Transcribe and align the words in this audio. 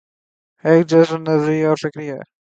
ایک 0.63 0.81
جزو 0.87 1.17
نظری 1.19 1.59
اور 1.65 1.77
فکری 1.83 2.07
ہے۔ 2.11 2.19